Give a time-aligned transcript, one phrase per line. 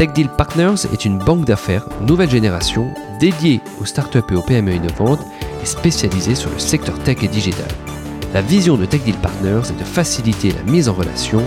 [0.00, 4.72] Tech Deal Partners est une banque d'affaires nouvelle génération dédiée aux startups et aux PME
[4.72, 5.20] innovantes
[5.62, 7.68] et spécialisée sur le secteur tech et digital.
[8.32, 11.42] La vision de Tech Deal Partners est de faciliter la mise en relation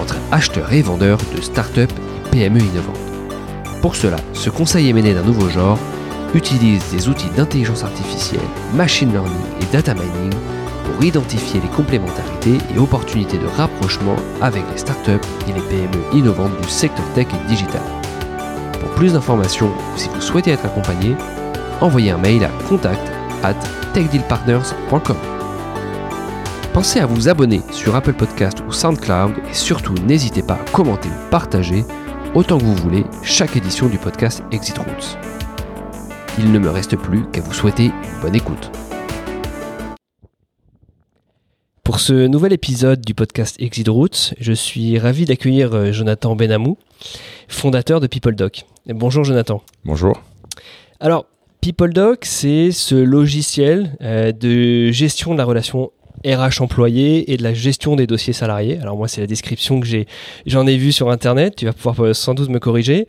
[0.00, 2.96] entre acheteurs et vendeurs de startups et PME innovantes.
[3.82, 5.80] Pour cela, ce conseil émené d'un nouveau genre
[6.32, 8.38] utilise des outils d'intelligence artificielle,
[8.72, 10.32] machine learning et data mining
[10.96, 16.58] pour identifier les complémentarités et opportunités de rapprochement avec les startups et les PME innovantes
[16.62, 17.82] du secteur tech et digital.
[18.80, 21.14] Pour plus d'informations ou si vous souhaitez être accompagné,
[21.82, 23.54] envoyez un mail à contact at
[23.92, 25.16] techdealpartners.com.
[26.72, 31.10] Pensez à vous abonner sur Apple Podcast ou SoundCloud et surtout n'hésitez pas à commenter
[31.10, 31.84] ou partager
[32.34, 35.18] autant que vous voulez chaque édition du podcast Exit Routes.
[36.38, 38.70] Il ne me reste plus qu'à vous souhaiter une bonne écoute.
[41.86, 46.78] Pour ce nouvel épisode du podcast Exit Routes, je suis ravi d'accueillir euh, Jonathan Benamou,
[47.46, 48.64] fondateur de PeopleDoc.
[48.88, 49.62] Bonjour Jonathan.
[49.84, 50.20] Bonjour.
[50.98, 51.26] Alors,
[51.60, 55.92] PeopleDoc, c'est ce logiciel euh, de gestion de la relation
[56.24, 58.78] RH employé et de la gestion des dossiers salariés.
[58.80, 60.06] Alors moi, c'est la description que j'ai,
[60.46, 61.56] j'en ai vu sur Internet.
[61.56, 63.06] Tu vas pouvoir euh, sans doute me corriger.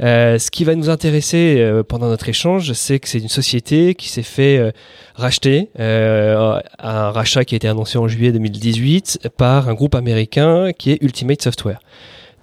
[0.00, 3.94] Euh, ce qui va nous intéresser euh, pendant notre échange, c'est que c'est une société
[3.94, 4.70] qui s'est fait euh,
[5.14, 10.72] racheter, euh, un rachat qui a été annoncé en juillet 2018 par un groupe américain
[10.76, 11.80] qui est Ultimate Software.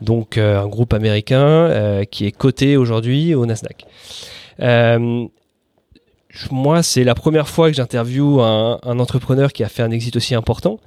[0.02, 3.86] Donc un groupe américain qui est coté aujourd'hui au Nasdaq
[6.52, 10.16] moi, c'est la première fois que j'interviewe un, un, entrepreneur qui a fait un exit
[10.16, 10.80] aussi important,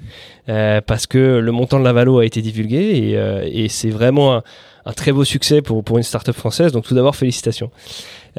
[0.49, 3.91] euh, parce que le montant de la valo a été divulgué et, euh, et c'est
[3.91, 4.43] vraiment un,
[4.87, 6.73] un, très beau succès pour, pour une startup française.
[6.73, 7.71] Donc tout d'abord, félicitations.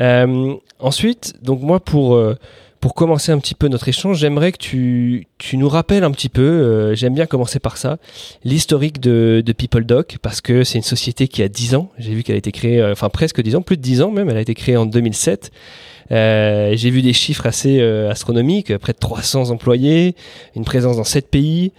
[0.01, 2.35] Euh, ensuite, donc moi, pour euh,
[2.79, 6.29] pour commencer un petit peu notre échange, j'aimerais que tu, tu nous rappelles un petit
[6.29, 7.97] peu, euh, j'aime bien commencer par ça,
[8.43, 11.89] l'historique de, de PeopleDoc, parce que c'est une société qui a 10 ans.
[11.97, 14.29] J'ai vu qu'elle a été créée, enfin presque 10 ans, plus de 10 ans même,
[14.29, 15.51] elle a été créée en 2007.
[16.11, 20.15] Euh, j'ai vu des chiffres assez euh, astronomiques, près de 300 employés,
[20.55, 21.71] une présence dans 7 pays.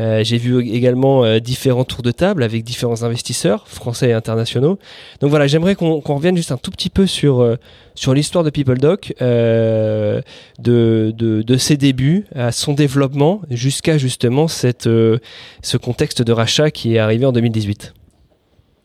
[0.00, 4.76] Euh, j'ai vu également différents tours de table avec différents investisseurs français et internationaux.
[5.20, 7.56] Donc voilà, j'aimerais qu'on qu revienne juste un tout petit peu sur
[7.94, 10.22] sur l'histoire de PeopleDoc, de,
[10.58, 11.12] de,
[11.42, 16.98] de ses débuts à son développement jusqu'à justement cette ce contexte de rachat qui est
[16.98, 17.94] arrivé en 2018.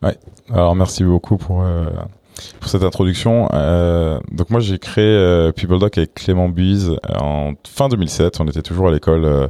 [0.04, 0.16] Ouais.
[0.48, 1.64] Alors merci beaucoup pour
[2.60, 3.48] pour cette introduction.
[3.52, 8.40] Euh, donc moi j'ai créé euh, PeopleDoc avec Clément Buise en fin 2007.
[8.40, 9.48] On était toujours à l'école, euh,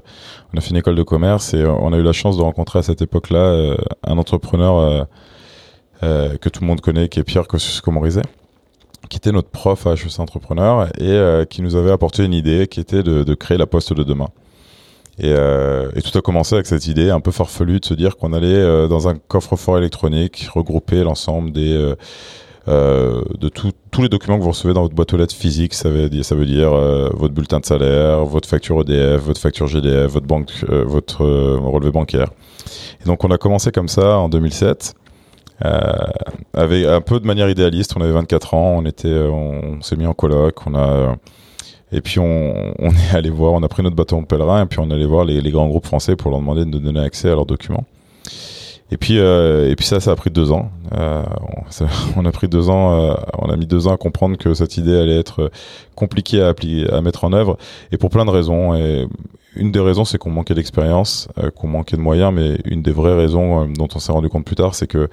[0.52, 2.78] on a fait une école de commerce et on a eu la chance de rencontrer
[2.78, 5.06] à cette époque-là euh, un entrepreneur
[6.02, 8.22] euh, que tout le monde connaît, qui est Pierre Kosciusko-Morizet
[9.08, 12.78] qui était notre prof à HEC Entrepreneur et qui nous avait apporté une idée qui
[12.78, 14.28] était de, de créer la poste de demain.
[15.20, 18.16] Et, euh, et, tout a commencé avec cette idée un peu farfelue de se dire
[18.16, 21.94] qu'on allait euh, dans un coffre-fort électronique regrouper l'ensemble des euh,
[22.68, 25.74] euh, de tous les documents que vous recevez dans votre boîte aux lettres physique.
[25.74, 30.26] Ça veut dire, euh, votre bulletin de salaire, votre facture EDF, votre facture GDF, votre
[30.26, 32.28] banque, euh, votre relevé bancaire.
[33.02, 34.94] Et donc on a commencé comme ça en 2007.
[36.54, 40.06] avec un peu de manière idéaliste, on avait 24 ans, on était, on, s'est mis
[40.06, 41.16] en coloc, on a
[41.92, 44.78] et puis on, on, est allé voir, on a pris notre bâton pèlerin et puis
[44.78, 47.00] on est allé voir les, les, grands groupes français pour leur demander de nous donner
[47.00, 47.84] accès à leurs documents.
[48.92, 50.70] Et puis, euh, et puis ça, ça a pris deux ans.
[50.96, 51.22] Euh,
[52.16, 54.76] on, a pris deux ans, euh, on a mis deux ans à comprendre que cette
[54.76, 55.50] idée allait être
[55.94, 57.56] compliquée à, appliquer, à mettre en œuvre,
[57.92, 58.74] et pour plein de raisons.
[58.74, 59.06] Et
[59.56, 63.16] une des raisons, c'est qu'on manquait d'expérience, qu'on manquait de moyens, mais une des vraies
[63.16, 65.08] raisons dont on s'est rendu compte plus tard, c'est que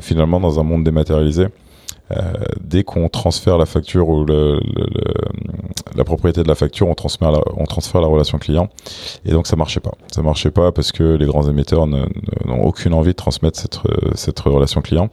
[0.00, 1.48] finalement, dans un monde dématérialisé,
[2.60, 5.14] dès qu'on transfère la facture ou le, le, le,
[5.96, 8.68] la propriété de la facture, on transfère la, on transfère la relation client.
[9.24, 9.92] Et donc ça marchait pas.
[10.12, 13.80] Ça marchait pas parce que les grands émetteurs n'ont aucune envie de transmettre cette,
[14.14, 15.10] cette relation client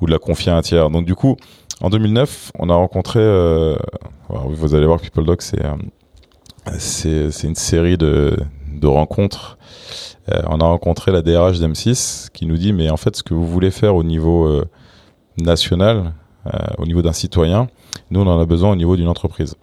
[0.00, 0.90] ou de la confier à un tiers.
[0.90, 1.36] Donc du coup,
[1.80, 3.76] en 2009, on a rencontré, euh,
[4.28, 5.76] vous allez voir PeopleDoc, c'est euh,
[6.78, 8.36] c'est une série de,
[8.70, 9.58] de rencontres.
[10.28, 13.46] on a rencontré la DRH d'M6 qui nous dit mais en fait ce que vous
[13.46, 14.62] voulez faire au niveau
[15.38, 16.12] national,
[16.78, 17.68] au niveau d'un citoyen,
[18.10, 19.56] nous on en a besoin au niveau d'une entreprise.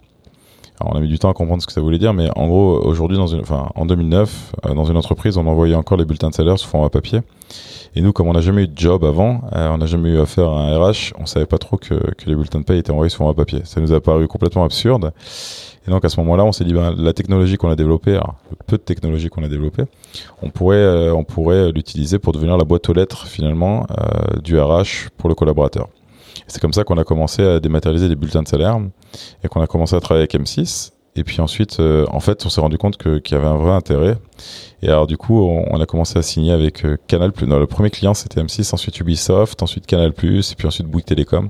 [0.79, 2.47] Alors, on a mis du temps à comprendre ce que ça voulait dire, mais en
[2.47, 6.05] gros, aujourd'hui, dans une, enfin, en 2009, euh, dans une entreprise, on envoyait encore les
[6.05, 7.21] bulletins de salaire sous format papier.
[7.95, 10.19] Et nous, comme on n'a jamais eu de job avant, euh, on n'a jamais eu
[10.19, 12.91] affaire à un RH, on savait pas trop que, que les bulletins de paie étaient
[12.91, 13.61] envoyés sous format papier.
[13.63, 15.13] Ça nous a paru complètement absurde.
[15.87, 18.35] Et donc à ce moment-là, on s'est dit, ben, la technologie qu'on a développée, alors,
[18.51, 19.85] le peu de technologie qu'on a développée,
[20.43, 23.87] on pourrait, euh, on pourrait l'utiliser pour devenir la boîte aux lettres finalement
[24.43, 25.87] du RH pour le collaborateur.
[26.47, 28.79] C'est comme ça qu'on a commencé à dématérialiser les bulletins de salaire
[29.43, 30.91] et qu'on a commencé à travailler avec M6.
[31.17, 33.71] Et puis ensuite, euh, en fait, on s'est rendu compte qu'il y avait un vrai
[33.71, 34.17] intérêt.
[34.83, 37.31] Et alors du coup, on, a commencé à signer avec euh, Canal+.
[37.47, 41.49] Non, le premier client c'était M6, ensuite Ubisoft, ensuite Canal+, et puis ensuite Bouygues Télécom.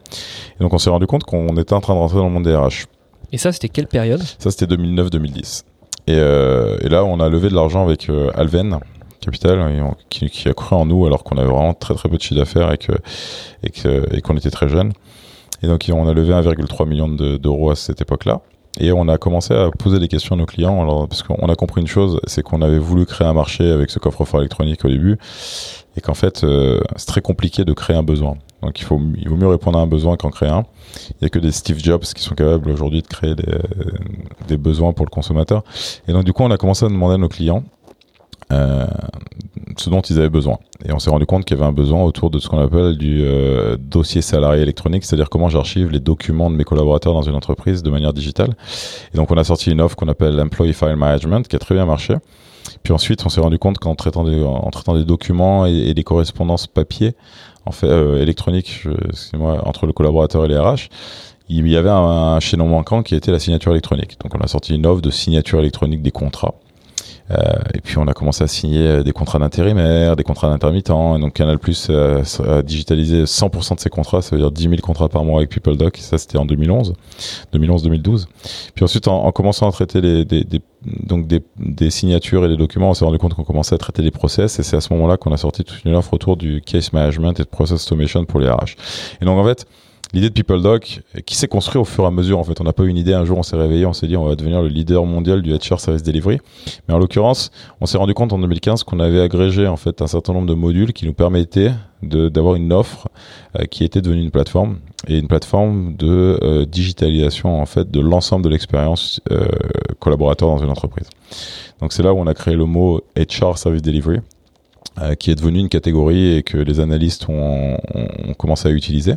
[0.58, 2.46] Et donc on s'est rendu compte qu'on était en train de rentrer dans le monde
[2.46, 2.86] des RH.
[3.34, 4.22] Et ça, c'était quelle période?
[4.40, 5.64] Ça, c'était 2009-2010.
[6.08, 8.80] Et, euh, et, là, on a levé de l'argent avec Alven,
[9.28, 12.40] Capital qui, a cru en nous alors qu'on avait vraiment très très peu de chiffre
[12.40, 12.78] d'affaires et
[13.64, 14.94] et qu'on était très jeune.
[15.64, 18.42] Et donc on a levé 1,3 million d'euros à cette époque-là.
[18.80, 21.56] Et on a commencé à poser des questions à nos clients, alors, parce qu'on a
[21.56, 24.90] compris une chose, c'est qu'on avait voulu créer un marché avec ce coffre-fort électronique au
[24.90, 25.18] début,
[25.96, 28.36] et qu'en fait, euh, c'est très compliqué de créer un besoin.
[28.62, 30.64] Donc il, vaut mieux répondre à un besoin qu'en créer un.
[31.10, 34.94] Il n'y a que des Steve Jobs qui sont capables aujourd'hui de créer des, besoins
[34.94, 35.64] pour le consommateur.
[36.08, 37.64] Et donc du coup, on a commencé à demander à nos clients
[38.50, 40.58] ce dont ils avaient besoin.
[40.86, 42.98] Et on s'est rendu compte qu'il y avait un besoin autour de ce qu'on appelle
[42.98, 47.36] du euh, dossier salarié électronique, c'est-à-dire comment j'archive les documents de mes collaborateurs dans une
[47.36, 48.56] entreprise de manière digitale.
[49.14, 51.76] Et donc on a sorti une offre qu'on appelle Employee File Management, qui a très
[51.76, 52.16] bien marché.
[52.84, 56.04] Puis ensuite, on s'est rendu compte qu'en traitant des, en traitant des documents et, des
[56.04, 57.16] correspondances papier,
[57.66, 58.84] en fait, euh, électronique,
[59.34, 60.90] moi entre le collaborateur et les RH,
[61.50, 64.18] il y avait un, un chaînon manquant qui était la signature électronique.
[64.22, 66.56] Donc on a sorti une offre de signature électronique des contrats.
[67.32, 67.36] Euh,
[67.74, 71.20] et puis on a commencé à signer euh, des contrats d'intérimaire, des contrats d'intermittents.
[71.20, 74.76] Donc Canal Plus euh, a digitalisé 100% de ses contrats, ça veut dire 10 000
[74.78, 75.98] contrats par mois avec PeopleDoc.
[75.98, 76.94] Ça c'était en 2011,
[77.54, 78.26] 2011-2012.
[78.76, 82.56] Puis ensuite en, commençant à traiter les, des, des donc des, des, signatures et des
[82.56, 84.94] documents, on s'est rendu compte qu'on commençait à traiter les process et c'est à ce
[84.94, 88.24] moment-là qu'on a sorti toute une offre autour du case management et de process automation
[88.26, 88.76] pour les RH.
[89.22, 89.66] Et donc en fait,
[90.14, 92.40] l'idée de PeopleDoc qui s'est construit au fur et à mesure.
[92.40, 93.14] En fait, on n'a pas eu une idée.
[93.14, 95.54] Un jour, on s'est réveillé, on s'est dit, on va devenir le leader mondial du
[95.54, 96.40] HR Service Delivery.
[96.88, 97.52] Mais en l'occurrence,
[97.82, 100.54] on s'est rendu compte en 2015 qu'on avait agrégé en fait un certain nombre de
[100.54, 101.72] modules qui nous permettaient
[102.04, 103.08] d'avoir une offre
[103.58, 104.78] euh, qui était devenue une plateforme
[105.08, 109.48] et une plateforme de euh, digitalisation en fait de l'ensemble de l'expérience euh,
[110.00, 111.10] collaborateur dans une entreprise.
[111.82, 114.20] Donc c'est là où on a créé le mot HR Service Delivery
[115.20, 119.14] qui est devenu une catégorie et que les analystes ont, ont, commencé à utiliser.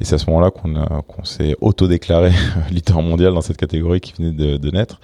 [0.00, 0.74] Et c'est à ce moment-là qu'on
[1.06, 2.30] qu'on s'est auto-déclaré
[2.70, 5.00] leader mondial dans cette catégorie qui venait de, de naître.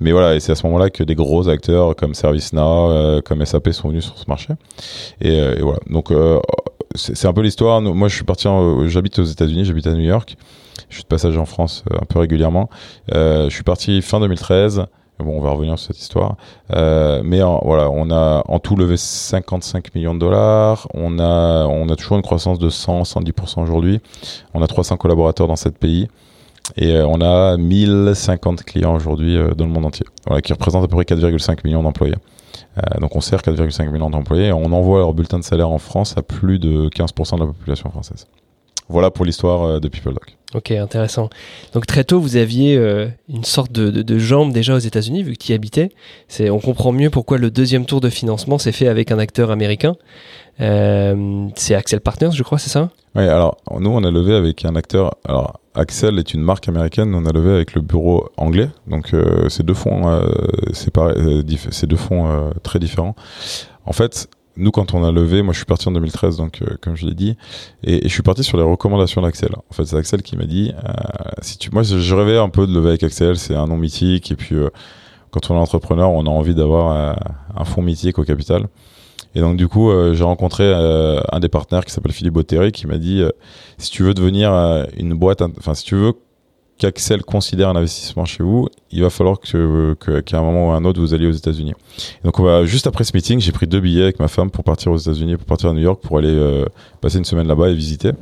[0.00, 3.44] Mais voilà, et c'est à ce moment-là que des gros acteurs comme ServiceNow, euh, comme
[3.44, 4.54] SAP sont venus sur ce marché.
[5.20, 5.80] Et, euh, et voilà.
[5.90, 6.40] Donc euh,
[6.94, 7.80] c'est un peu l'histoire.
[7.80, 8.48] Moi, je suis parti,
[8.86, 10.36] j'habite aux États-Unis, j'habite à New York.
[10.88, 12.70] Je suis de passage en France un peu régulièrement.
[13.12, 14.86] je suis parti fin 2013.
[15.18, 16.36] Bon, on va revenir sur cette histoire.
[16.74, 20.86] Euh, mais voilà, on a en tout levé 55 millions de dollars.
[20.92, 24.00] On a, on a toujours une croissance de 100, 110% aujourd'hui.
[24.52, 26.08] On a 300 collaborateurs dans cette pays.
[26.76, 30.84] Et euh, on a 1050 clients aujourd'hui euh, dans le monde entier, voilà, qui représentent
[30.84, 32.16] à peu près 4,5 millions d'employés.
[33.00, 36.22] Donc on sert 4,5 millions d'employés on envoie leur bulletin de salaire en France à
[36.22, 38.26] plus de 15% de la population française.
[38.88, 40.36] Voilà pour l'histoire de PeopleDoc.
[40.54, 41.28] Ok, intéressant.
[41.74, 45.32] Donc très tôt, vous aviez euh, une sorte de, de, jambe déjà aux États-Unis, vu
[45.32, 45.90] que tu y habitais.
[46.28, 49.50] C'est, on comprend mieux pourquoi le deuxième tour de financement s'est fait avec un acteur
[49.50, 49.96] américain.
[50.60, 52.90] Euh, c'est Axel Partners, je crois, c'est ça?
[53.16, 55.16] Oui, alors nous, on a levé avec un acteur.
[55.26, 58.70] Alors, Axel est une marque américaine, on a levé avec le bureau anglais.
[58.86, 60.22] Donc, euh, c'est deux fonds, euh,
[60.72, 63.16] c'est deux fonds très différents.
[63.84, 66.76] En fait, nous, quand on a levé, moi je suis parti en 2013, donc euh,
[66.80, 67.36] comme je l'ai dit,
[67.84, 69.50] et, je suis parti sur les recommandations d'Axel.
[69.54, 70.92] En fait, c'est Axel qui m'a dit, euh,
[71.42, 74.32] si tu, moi je, rêvais un peu de lever avec Axel, c'est un nom mythique,
[74.32, 74.70] et puis euh,
[75.30, 77.18] quand on est entrepreneur, on a envie d'avoir
[77.54, 78.68] un fonds mythique au capital.
[79.34, 82.96] Et donc du coup, j'ai rencontré un des partenaires qui s'appelle Philippe Botteré, qui m'a
[82.96, 83.22] dit,
[83.76, 84.50] si tu veux devenir
[84.96, 86.14] une boîte, enfin si tu veux
[86.78, 90.76] qu'Axel considère un investissement chez vous, il va falloir que, qu'à un moment ou à
[90.76, 91.74] un autre, vous alliez aux États-Unis.
[92.24, 94.64] Donc, on va, juste après ce meeting, j'ai pris deux billets avec ma femme pour
[94.64, 96.66] partir aux États-Unis, pour partir à New York, pour aller euh,
[97.00, 98.12] passer une semaine là-bas et visiter.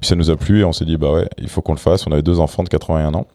[0.00, 1.78] Puis ça nous a plu et on s'est dit, bah ouais, il faut qu'on le
[1.78, 2.06] fasse.
[2.06, 3.26] On avait deux enfants de 81 ans.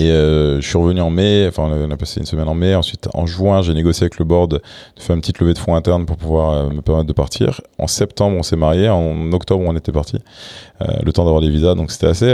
[0.00, 2.74] Et euh, je suis revenu en mai, enfin on a, passé une semaine en mai,
[2.74, 4.62] ensuite en juin j'ai négocié avec le board de
[4.96, 7.60] faire une petite levée de fonds interne pour pouvoir euh, me permettre de partir.
[7.78, 10.16] En septembre on s'est marié, en octobre on était parti,
[10.80, 12.28] euh, le temps d'avoir des visas, donc c'était assez,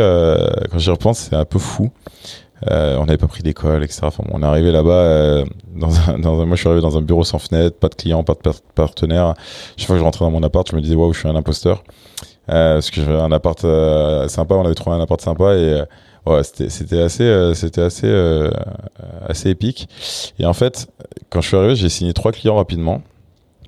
[0.71, 1.91] quand j'y repense c'est un peu fou.
[2.71, 4.03] on n'avait pas pris d'école, etc.
[4.05, 5.43] Enfin, on est arrivé là-bas
[5.75, 8.35] dans un, moi je suis arrivé dans un bureau sans fenêtre, pas de clients, pas
[8.35, 9.35] de partenaires.
[9.77, 11.35] Chaque fois que je rentrais dans mon appart, je me disais waouh, je suis un
[11.35, 11.83] imposteur.
[12.47, 13.61] Parce que j'avais un appart
[14.29, 15.83] sympa, on avait trouvé un appart sympa et
[16.27, 18.49] ouais, c'était assez, c'était assez,
[19.29, 19.89] assez épique.
[20.39, 20.89] Et en fait,
[21.31, 23.03] quand je suis arrivé, j'ai signé trois clients rapidement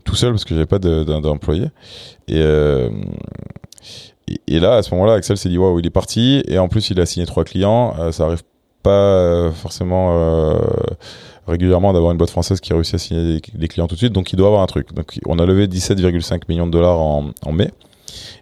[0.09, 1.67] tout seul parce que j'avais pas d'employé.
[2.29, 2.89] Et, euh,
[4.47, 6.43] et, là, à ce moment-là, Axel s'est dit waouh, il est parti.
[6.49, 7.95] Et en plus, il a signé trois clients.
[7.99, 8.43] Euh, ça arrive
[8.83, 10.59] pas euh, forcément
[11.47, 14.13] régulièrement d'avoir une boîte française qui réussit à signer des, clients tout de suite.
[14.13, 14.95] Donc, il doit avoir un truc.
[14.95, 17.71] Donc, on a levé 17,5 millions de dollars en, en mai.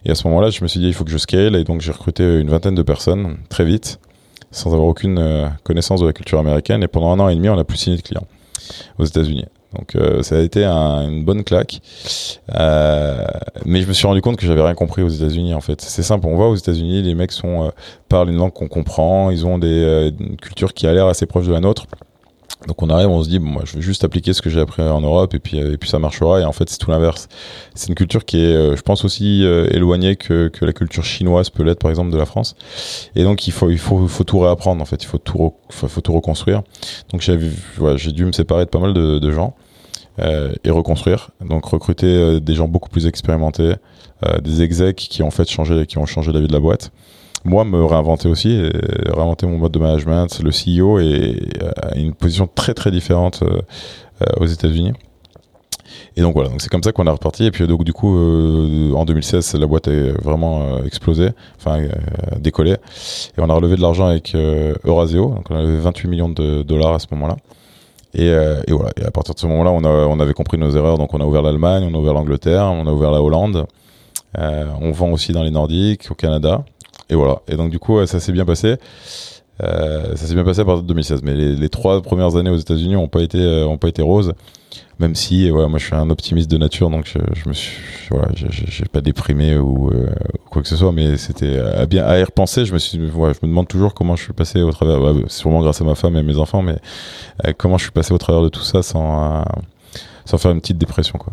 [0.05, 1.55] Et à ce moment-là, je me suis dit, il faut que je scale.
[1.55, 3.99] Et donc, j'ai recruté une vingtaine de personnes très vite,
[4.51, 6.83] sans avoir aucune connaissance de la culture américaine.
[6.83, 8.27] Et pendant un an et demi, on n'a plus signé de clients
[8.97, 9.45] aux États-Unis.
[9.75, 11.81] Donc euh, ça a été une bonne claque.
[12.55, 13.25] Euh,
[13.65, 15.81] mais je me suis rendu compte que j'avais rien compris aux États-Unis en fait.
[15.81, 17.69] C'est simple, on va aux États-Unis, les mecs euh,
[18.09, 21.53] parlent une langue qu'on comprend, ils ont une culture qui a l'air assez proche de
[21.53, 21.85] la nôtre.
[22.65, 24.59] Donc on arrive, on se dit, bon, moi je vais juste appliquer ce que j'ai
[24.59, 26.41] appris en Europe et puis, et puis ça marchera.
[26.41, 27.27] Et en fait, c'est tout l'inverse.
[27.75, 31.03] C'est une culture qui est, euh, je pense, aussi euh, éloignée que, que la culture
[31.03, 32.55] chinoise peut l'être, par exemple, de la France.
[33.15, 35.03] Et donc il faut, il faut, faut tout réapprendre, en fait.
[35.03, 36.63] Il faut tout, faut, tout reconstruire.
[37.11, 37.37] Donc j'ai
[37.79, 39.55] ouais, dû me séparer de pas mal de, de gens
[40.19, 41.29] euh, et reconstruire.
[41.41, 43.75] Donc recruter euh, des gens beaucoup plus expérimentés,
[44.41, 46.91] des execs qui ont fait changé, qui ont changé la vie de la boîte
[47.45, 48.69] moi me réinventer aussi,
[49.05, 50.41] réinventer mon mode de management.
[50.43, 53.61] Le CEO est à une position très très différente euh,
[54.21, 54.93] euh, aux États-Unis.
[56.15, 57.45] Et donc voilà, donc c'est comme ça qu'on a reparti.
[57.45, 61.83] Et puis donc du coup, euh, en 2016, la boîte a vraiment explosé, enfin
[62.39, 62.71] décollé.
[62.71, 66.63] Et on a relevé de l'argent avec Eurasio, donc on a levé 28 millions de
[66.63, 67.37] dollars à ce moment-là.
[68.13, 68.91] Et, et, voilà.
[68.99, 71.25] Et à partir de ce moment-là, on, on avait compris nos erreurs, donc on a
[71.25, 73.67] ouvert l'Allemagne, on a ouvert l'Angleterre, on a ouvert la Hollande.
[74.35, 76.65] on vend aussi dans les Nordiques, au Canada.
[77.09, 77.41] Et voilà.
[77.47, 78.77] Et donc du coup, ça s'est bien passé.
[79.63, 82.57] Euh, ça s'est bien passé à partir de 2016, mais les, trois premières années aux
[82.57, 84.33] États-Unis ont pas été euh, ont pas été roses.
[84.99, 88.07] Même si, ouais, moi je suis un optimiste de nature, donc je, je me suis,
[88.09, 90.07] voilà, j'ai pas déprimé ou euh,
[90.49, 92.65] quoi que ce soit, mais c'était à bien à y repenser.
[92.65, 95.13] Je me suis, ouais, je me demande toujours comment je suis passé au travers, bah,
[95.27, 96.77] sûrement grâce à ma femme et mes enfants, mais
[97.57, 99.43] comment je suis passé au travers de tout ça sans
[100.25, 101.31] sans faire une petite dépression, quoi.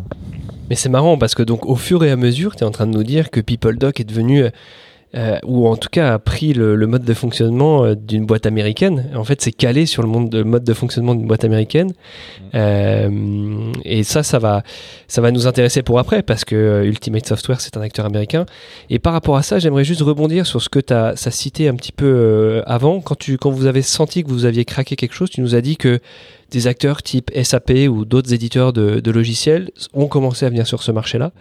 [0.71, 2.87] Mais c'est marrant parce que donc au fur et à mesure, tu es en train
[2.87, 4.45] de nous dire que People Doc est devenu
[5.15, 9.11] euh, ou en tout cas a pris le, mode de fonctionnement euh, d'une boîte américaine.
[9.15, 11.89] En fait, c'est calé sur le, monde de, mode de fonctionnement d'une boîte américaine.
[11.89, 12.43] Mm.
[12.55, 14.65] Euh, et ça, ça va,
[15.07, 18.45] ça va nous intéresser pour après parce que Ultimate Software, c'est un acteur américain.
[18.91, 21.75] Et par rapport à ça, j'aimerais juste rebondir sur ce que tu as, cité un
[21.75, 23.01] petit peu avant.
[23.01, 25.61] Quand, tu, quand vous avez senti que vous aviez craqué quelque chose, tu nous as
[25.61, 26.01] dit que
[26.55, 30.93] des acteurs type SAP ou d'autres éditeurs de, logiciels ont commencé à venir sur ce
[30.93, 31.33] marché-là.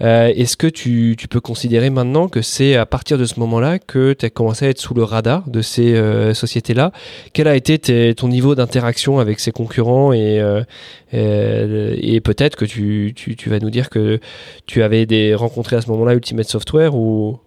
[0.00, 4.14] Euh, est-ce que tu, peux considérer maintenant que c'est à partir de ce moment-là que
[4.14, 6.92] tu as commencé à être sous le radar de ces euh, sociétés-là?
[7.34, 10.64] Quel a été ton niveau d'interaction avec ces concurrents et, euh,
[11.12, 13.14] et peut-être que tu,
[13.46, 14.20] vas nous dire que
[14.64, 17.38] tu avais des, rencontré à ce moment-là Ultimate Software ou...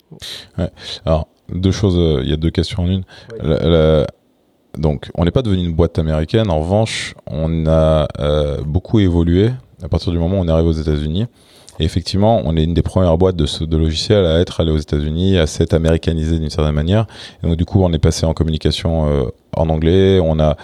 [1.06, 3.04] Alors, deux choses, il y a deux questions en une.
[4.77, 6.49] Donc, on n'est pas devenu une boîte américaine.
[6.49, 9.51] En revanche, on a euh, beaucoup évolué
[9.83, 11.25] à partir du moment où on est arrivé aux États-Unis.
[11.79, 14.77] Et effectivement, on est une des premières boîtes de, de logiciels à être allé aux
[14.77, 17.07] États-Unis, à s'être américanisé d'une certaine manière.
[17.41, 20.19] Et donc, du coup, on est passé en communication euh, en anglais.
[20.21, 20.57] On a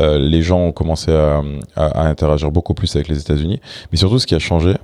[0.00, 1.42] euh, les gens ont commencé à,
[1.76, 3.60] à, interagir beaucoup plus avec les États-Unis.
[3.90, 4.74] Mais surtout, ce qui a changé,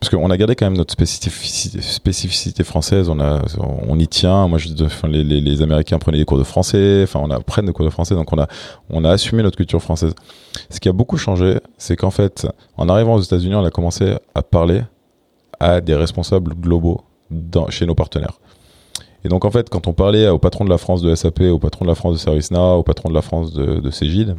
[0.00, 3.10] parce qu'on a gardé quand même notre spécificité, française.
[3.10, 3.42] On a,
[3.86, 4.48] on y tient.
[4.48, 4.68] Moi, je,
[5.06, 7.02] les, Américains prenaient des cours de français.
[7.04, 8.14] Enfin, on apprend des cours de français.
[8.14, 8.48] Donc, on a,
[8.88, 10.14] on a assumé notre culture française.
[10.70, 12.46] Ce qui a beaucoup changé, c'est qu'en fait,
[12.78, 14.80] en arrivant aux États-Unis, on a commencé à parler
[15.60, 17.02] à des responsables globaux
[17.68, 18.40] chez nos partenaires.
[19.22, 21.58] Et donc, en fait, quand on parlait au patron de la France de SAP, au
[21.58, 24.34] patron de la France de ServiceNow, au patron de la France de, de Cégide,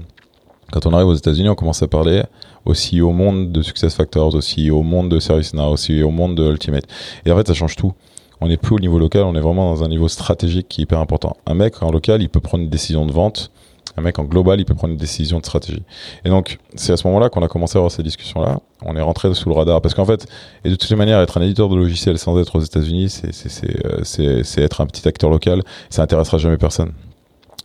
[0.71, 2.23] quand on arrive aux États-Unis, on commence à parler
[2.65, 6.85] aussi au monde de SuccessFactors, aussi au monde de ServiceNow, aussi au monde de Ultimate.
[7.25, 7.93] Et en fait, ça change tout.
[8.39, 10.83] On n'est plus au niveau local, on est vraiment dans un niveau stratégique qui est
[10.83, 11.37] hyper important.
[11.45, 13.51] Un mec en local, il peut prendre une décision de vente.
[13.97, 15.83] Un mec en global, il peut prendre une décision de stratégie.
[16.23, 18.59] Et donc, c'est à ce moment-là qu'on a commencé à avoir ces discussions-là.
[18.83, 19.81] On est rentré sous le radar.
[19.81, 20.27] Parce qu'en fait,
[20.63, 24.21] et de toutes les manières, être un éditeur de logiciels sans être aux États-Unis, c'est
[24.21, 25.61] euh, être un petit acteur local.
[25.89, 26.93] Ça intéressera jamais personne.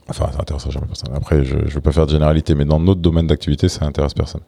[0.09, 1.13] Enfin, ça intéresse jamais personne.
[1.17, 4.15] Après, je ne veux pas faire de généralité, mais dans notre domaine d'activité, ça intéresse
[4.15, 4.43] personne.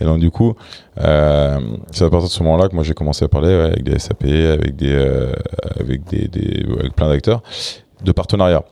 [0.00, 0.54] Et donc, du coup,
[1.00, 1.58] euh,
[1.90, 4.24] c'est à partir de ce moment-là que moi j'ai commencé à parler avec des SAP,
[4.24, 5.32] avec des, euh,
[5.80, 7.42] avec des, des, avec plein d'acteurs,
[8.04, 8.62] de partenariat.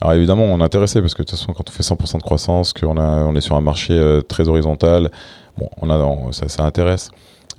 [0.00, 2.22] Alors évidemment, on est intéressé parce que de toute façon, quand on fait 100% de
[2.22, 5.10] croissance, qu'on a, on est sur un marché euh, très horizontal,
[5.56, 7.10] bon, on a, ça, ça intéresse.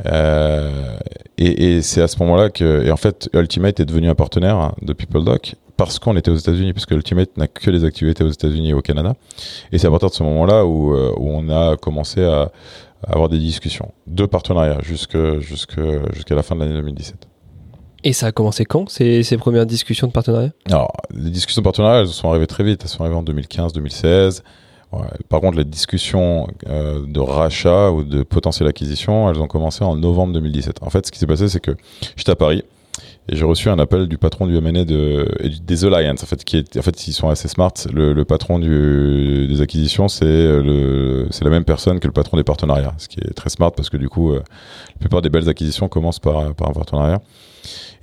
[0.05, 0.95] Euh,
[1.37, 4.73] et, et c'est à ce moment-là que, et en fait, Ultimate est devenu un partenaire
[4.81, 8.29] de PeopleDoc parce qu'on était aux États-Unis, parce que Ultimate n'a que des activités aux
[8.29, 9.15] États-Unis et au Canada.
[9.71, 12.51] Et c'est à partir de ce moment-là où, où on a commencé à,
[13.03, 17.27] avoir des discussions de partenariat jusqu'à la fin de l'année 2017.
[18.03, 21.63] Et ça a commencé quand, ces, ces premières discussions de partenariat Alors, les discussions de
[21.63, 22.81] partenariat, elles sont arrivées très vite.
[22.83, 24.43] Elles sont arrivées en 2015, 2016.
[25.27, 29.95] Par contre, les discussions euh, de rachat ou de potentielle acquisition, elles ont commencé en
[29.95, 30.77] novembre 2017.
[30.81, 31.75] En fait, ce qui s'est passé, c'est que
[32.15, 32.63] j'étais à Paris
[33.29, 35.27] et j'ai reçu un appel du patron du M&A de,
[35.61, 37.73] des Alliance, en fait, qui est, en fait, ils sont assez smart.
[37.93, 42.37] Le, le patron du, des acquisitions, c'est le, c'est la même personne que le patron
[42.37, 44.41] des partenariats, ce qui est très smart parce que du coup, euh,
[44.93, 47.21] la plupart des belles acquisitions commencent par, par un partenariat.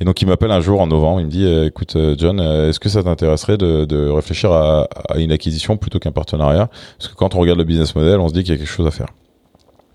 [0.01, 2.41] Et donc il m'appelle un jour en novembre, il me dit euh, écoute euh, John,
[2.41, 6.69] euh, est-ce que ça t'intéresserait de, de, réfléchir à, à, une acquisition plutôt qu'un partenariat?
[6.99, 8.67] Parce que quand on regarde le business model, on se dit qu'il y a quelque
[8.67, 9.09] chose à faire.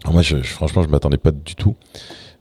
[0.03, 1.75] Alors moi, je, franchement, je m'attendais pas du tout.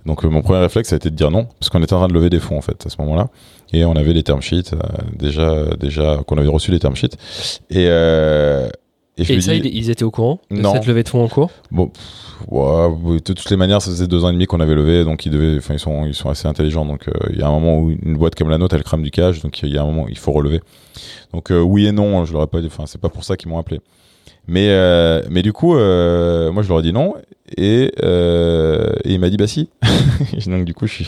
[0.08, 2.14] Donc mon premier réflexe a été de dire non, parce qu'on était en train de
[2.14, 3.28] lever des fonds en fait à ce moment-là,
[3.72, 4.72] et on avait les term sheets
[5.16, 7.16] déjà, déjà qu'on avait reçu les term sheets.
[7.70, 10.72] Et, et, je et ça, ils étaient au courant de non.
[10.72, 11.50] cette levée de fonds en cours?
[11.70, 11.92] Bon,
[12.46, 15.26] Ouais, de toutes les manières, ça faisait deux ans et demi qu'on avait levé, donc
[15.26, 16.84] ils devaient, enfin ils sont, ils sont assez intelligents.
[16.84, 19.02] Donc euh, il y a un moment où une boîte comme la nôtre, elle crame
[19.02, 20.60] du cash, donc il y a un moment où il faut relever.
[21.32, 23.48] Donc euh, oui et non, je leur ai pas, enfin c'est pas pour ça qu'ils
[23.48, 23.80] m'ont appelé.
[24.48, 27.14] Mais euh, mais du coup, moi je leur ai dit non
[27.56, 29.68] et, et il m'a dit bah si.
[30.46, 31.04] donc du coup je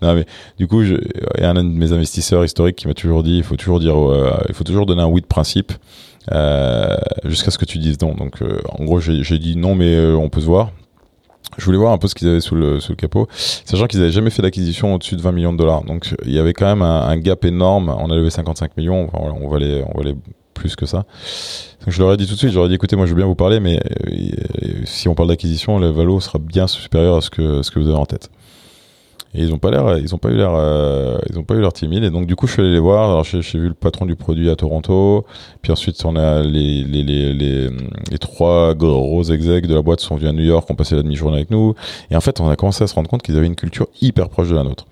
[0.00, 0.26] non mais
[0.58, 3.38] du coup je, il y a un de mes investisseurs historiques qui m'a toujours dit,
[3.38, 3.96] il faut toujours dire,
[4.48, 5.72] il faut toujours donner un oui de principe.
[6.32, 8.14] Euh, jusqu'à ce que tu dises non.
[8.14, 10.70] Donc, euh, en gros, j'ai dit non, mais euh, on peut se voir.
[11.58, 14.00] Je voulais voir un peu ce qu'ils avaient sous le, sous le capot, sachant qu'ils
[14.00, 15.84] n'avaient jamais fait d'acquisition au-dessus de 20 millions de dollars.
[15.84, 17.94] Donc, il y avait quand même un, gap énorme.
[17.96, 19.08] On a levé 55 millions.
[19.12, 20.16] On valait, on valait
[20.54, 21.04] plus que ça.
[21.84, 23.26] Donc, je leur ai dit tout de suite, ai dit, écoutez, moi, je veux bien
[23.26, 23.80] vous parler, mais
[24.84, 27.88] si on parle d'acquisition, le valo sera bien supérieur à ce que, ce que vous
[27.88, 28.30] avez en tête.
[29.36, 31.60] Et ils ont pas l'air, ils ont pas eu l'air, euh, ils ont pas eu
[31.60, 32.04] l'air timides.
[32.04, 33.10] Et donc du coup, je suis allé les voir.
[33.10, 35.26] Alors j'ai, vu le patron du produit à Toronto.
[35.60, 40.30] Puis ensuite, on a les les, les trois gros execs de la boîte sont venus
[40.30, 41.74] à New York, ont passé la demi-journée avec nous.
[42.12, 44.28] Et en fait, on a commencé à se rendre compte qu'ils avaient une culture hyper
[44.28, 44.86] proche de la nôtre.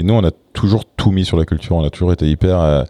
[0.00, 1.76] Et nous, on a toujours tout mis sur la culture.
[1.76, 2.82] On a toujours été hyper euh,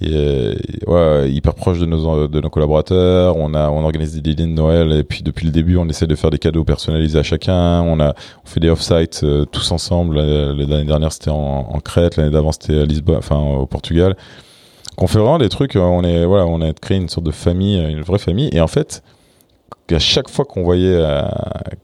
[0.00, 3.36] ouais, hyper proche de nos de nos collaborateurs.
[3.36, 6.06] On a on organise des dîners de Noël et puis depuis le début on essaie
[6.06, 7.82] de faire des cadeaux personnalisés à chacun.
[7.82, 10.16] On a on fait des off-sites euh, tous ensemble.
[10.16, 14.16] L'année dernière c'était en, Crète, l'année d'avant c'était à Lisbonne, enfin au Portugal.
[14.96, 15.76] Qu'on fait vraiment des trucs.
[15.76, 18.48] On est voilà, on a créé une sorte de famille, une vraie famille.
[18.52, 19.02] Et en fait,
[19.90, 21.22] à chaque fois qu'on voyait euh,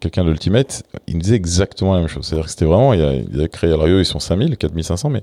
[0.01, 2.27] quelqu'un de l'Ultimate, il nous disait exactement la même chose.
[2.27, 5.11] C'est-à-dire que c'était vraiment, il a, il a créé, alors eux, ils sont 5000, 4500,
[5.11, 5.20] mais,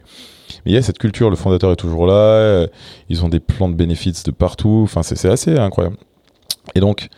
[0.65, 2.67] mais il y a cette culture, le fondateur est toujours là, euh,
[3.10, 5.97] ils ont des plans de bénéfices de partout, enfin, c'est assez incroyable.
[6.75, 7.10] Et donc,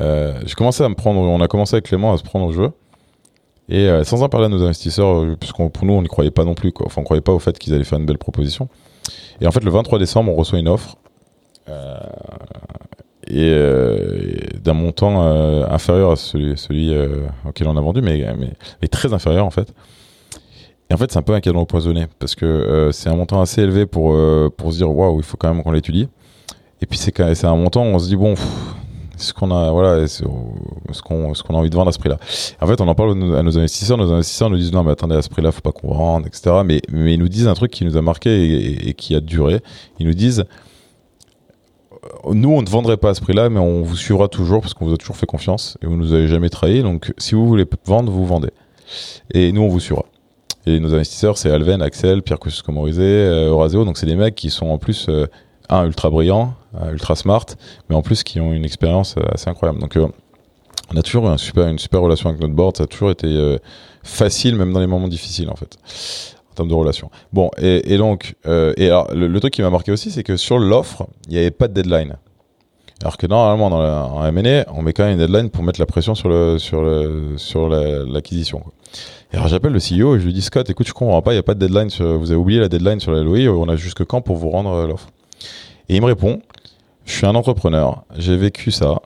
[0.00, 2.70] euh, j'ai à me prendre, on a commencé avec Clément à se prendre au jeu,
[3.68, 6.44] et euh, sans en parler à nos investisseurs, puisqu'on pour nous, on n'y croyait pas
[6.44, 6.72] non plus.
[6.84, 8.68] Enfin, on croyait pas au fait qu'ils allaient faire une belle proposition.
[9.40, 10.96] Et en fait, le 23 décembre, on reçoit une offre.
[11.68, 11.96] Euh,
[13.28, 18.24] et euh, d'un montant euh, inférieur à celui, euh, auquel on a vendu, mais,
[18.90, 19.72] très inférieur en fait.
[20.92, 23.62] Et en fait, c'est un peu un cadeau empoisonné parce que c'est un montant assez
[23.62, 24.14] élevé pour,
[24.58, 26.06] pour se dire waouh, il faut quand même qu'on l'étudie.
[26.82, 28.34] Et puis c'est un montant où on se dit bon,
[29.16, 30.22] ce qu'on a voilà ce
[31.00, 32.18] qu'on qu'on a envie de vendre à ce prix-là?
[32.60, 35.14] En fait, on en parle à nos investisseurs, nos investisseurs nous disent non mais attendez
[35.14, 36.56] à ce prix-là, faut pas qu'on vende, etc.
[36.62, 39.60] Mais mais ils nous disent un truc qui nous a marqué et, qui a duré.
[39.98, 40.44] Ils nous disent
[42.30, 44.84] nous, on ne vendrait pas à ce prix-là, mais on vous suivra toujours parce qu'on
[44.84, 46.82] vous a toujours fait confiance et vous nous avez jamais trahi.
[46.82, 48.50] Donc, si vous voulez vendre, vous vendez.
[49.32, 50.04] Et nous, on vous suivra.
[50.66, 53.84] Et nos investisseurs, c'est Alven, Axel, Pierre Kosciusko-Morizet, euh, Euraseo.
[53.84, 55.26] Donc, c'est des mecs qui sont en plus, euh,
[55.68, 56.54] un, ultra brillants,
[56.92, 57.46] ultra smart,
[57.88, 59.80] mais en plus qui ont une expérience euh, assez incroyable.
[59.80, 59.98] Donc,
[60.92, 62.76] on a toujours un super, une super relation avec notre board.
[62.76, 63.58] Ça a toujours été
[64.02, 65.78] facile, même dans les moments difficiles, en fait
[66.52, 67.10] en termes de relation.
[67.32, 70.36] Bon, et, et donc, euh, et alors, le, truc qui m'a marqué aussi, c'est que
[70.36, 72.16] sur l'offre, il n'y avait pas de deadline.
[73.00, 75.80] Alors que normalement, dans la, en M&A, on met quand même une deadline pour mettre
[75.80, 78.62] la pression sur le sur le sur l'acquisition.
[79.32, 81.36] Et alors j'appelle le CEO et je lui dis Scott, écoute, je comprends pas, il
[81.36, 81.90] n'y a pas de deadline.
[81.90, 83.48] Sur, vous avez oublié la deadline sur la LOI.
[83.48, 85.08] On a jusque quand pour vous rendre euh, l'offre?
[85.88, 86.40] Et il me répond
[87.04, 89.00] Je suis un entrepreneur, j'ai vécu ça.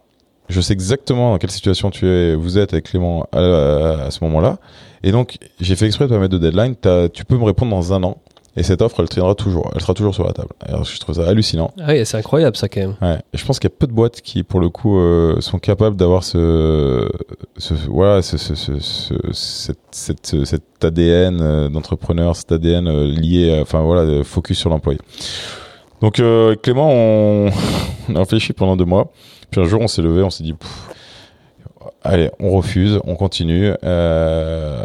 [0.48, 4.22] Je sais exactement dans quelle situation tu es, vous êtes avec Clément à, à ce
[4.24, 4.58] moment-là.
[5.02, 6.74] Et donc, j'ai fait exprès de pas mettre de deadline.
[7.12, 8.18] Tu peux me répondre dans un an.
[8.58, 9.70] Et cette offre, elle tiendra toujours.
[9.74, 10.48] Elle sera toujours sur la table.
[10.60, 11.72] Alors, je trouve ça hallucinant.
[11.78, 12.96] Ah oui, c'est incroyable, ça, quand même.
[13.02, 13.18] Ouais.
[13.32, 15.58] Et je pense qu'il y a peu de boîtes qui, pour le coup, euh, sont
[15.58, 17.06] capables d'avoir ce,
[17.58, 23.58] ce, voilà, ce, ce, ce, cet, cet, cet ADN euh, d'entrepreneur, cet ADN euh, lié,
[23.60, 24.98] enfin, voilà, focus sur l'employé.
[26.00, 26.22] Donc,
[26.62, 27.50] Clément, on,
[28.08, 29.12] on a réfléchi pendant deux mois.
[29.50, 30.54] Puis un jour, on s'est levé, on s'est dit,
[32.02, 34.82] allez, on refuse, on continue, euh,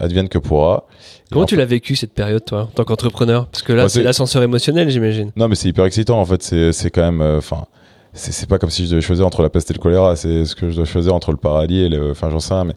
[0.00, 0.84] advienne que pourra.
[1.32, 3.46] Comment tu l'as vécu cette période, toi, en tant qu'entrepreneur?
[3.46, 5.30] Parce que là, Bah, c'est l'ascenseur émotionnel, j'imagine.
[5.36, 6.42] Non, mais c'est hyper excitant en fait.
[6.42, 7.20] C'est quand même.
[7.20, 7.66] euh, Enfin,
[8.12, 10.14] c'est c'est pas comme si je devais choisir entre la peste et le choléra.
[10.16, 12.10] C'est ce que je dois choisir entre le paradis et le.
[12.12, 12.74] Enfin, j'en sais rien, mais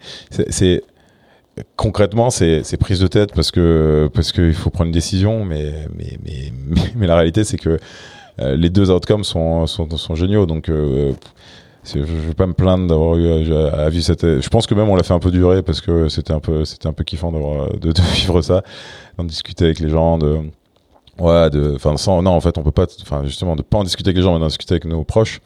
[0.49, 0.83] c'est-.
[1.75, 6.17] Concrètement, c'est prise de tête parce que parce qu'il faut prendre une décision, mais mais
[6.23, 7.79] mais mais, mais la réalité c'est que
[8.39, 10.45] euh, les deux outcomes sont sont, sont géniaux.
[10.45, 11.13] Donc euh,
[11.93, 14.41] je je vais pas me plaindre d'avoir eu à, à vivre cette.
[14.41, 16.65] Je pense que même on l'a fait un peu durer parce que c'était un peu
[16.65, 18.63] c'était un peu kiffant d'avoir de, vivre ça,
[19.17, 20.39] d'en discuter avec les gens, de
[21.19, 24.09] Ouais, de, enfin, non, en fait, on peut pas, enfin, justement, de pas en discuter
[24.09, 25.41] avec les gens, mais d'en discuter avec nos proches.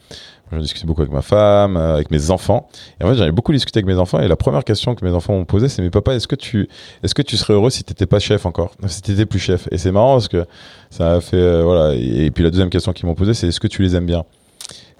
[0.51, 2.67] J'en discutais beaucoup avec ma femme, euh, avec mes enfants.
[2.99, 4.19] Et en fait, j'avais beaucoup discuté avec mes enfants.
[4.19, 6.67] Et la première question que mes enfants m'ont posée, c'est, mais papa, est-ce que tu,
[7.03, 8.73] est-ce que tu serais heureux si t'étais pas chef encore?
[8.87, 9.69] Si t'étais plus chef?
[9.71, 10.45] Et c'est marrant parce que
[10.89, 11.95] ça a fait, euh, voilà.
[11.95, 14.25] Et puis la deuxième question qu'ils m'ont posée, c'est, est-ce que tu les aimes bien?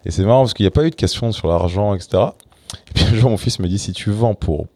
[0.06, 2.24] Et c'est marrant parce qu'il n'y a pas eu de question sur l'argent, etc.
[2.90, 4.68] Et puis un jour, mon fils me dit, si tu vends pour,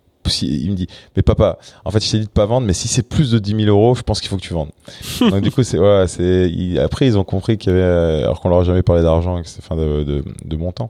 [0.42, 2.88] il me dit, mais papa, en fait, je t'ai dit de pas vendre, mais si
[2.88, 4.70] c'est plus de 10 000 euros, je pense qu'il faut que tu vendes.
[5.20, 8.24] Donc du coup, c'est ouais, c'est il- après ils ont compris qu'il y avait euh,
[8.24, 10.90] alors qu'on leur a jamais parlé d'argent, que c'est fin de, de de montant.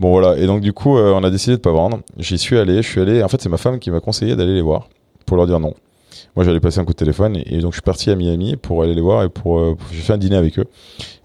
[0.00, 2.00] Bon voilà, et donc du coup, euh, on a décidé de pas vendre.
[2.18, 3.22] J'y suis allé, je suis allé.
[3.22, 4.88] En fait, c'est ma femme qui m'a conseillé d'aller les voir
[5.26, 5.74] pour leur dire non.
[6.36, 8.82] Moi, j'allais passer un coup de téléphone et, donc je suis parti à Miami pour
[8.82, 10.66] aller les voir et pour, euh, pour- j'ai fait un dîner avec eux.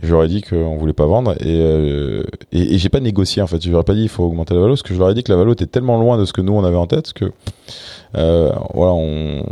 [0.02, 3.48] Je leur ai dit qu'on voulait pas vendre et euh, et, j'ai pas négocié en
[3.48, 3.63] fait.
[3.63, 5.13] Je leur ai pas dit il faut augmenter la valo parce que je leur ai
[5.13, 7.13] dit que la valo était tellement loin de ce que nous on avait en tête
[7.13, 7.26] que
[8.15, 9.44] euh, voilà, on,